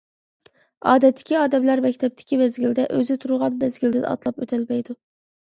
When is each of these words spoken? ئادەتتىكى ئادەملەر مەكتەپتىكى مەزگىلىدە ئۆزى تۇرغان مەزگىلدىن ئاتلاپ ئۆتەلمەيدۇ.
ئادەتتىكى 0.93 1.37
ئادەملەر 1.39 1.81
مەكتەپتىكى 1.87 2.39
مەزگىلىدە 2.41 2.87
ئۆزى 2.97 3.19
تۇرغان 3.27 3.61
مەزگىلدىن 3.61 4.09
ئاتلاپ 4.15 4.43
ئۆتەلمەيدۇ. 4.43 4.99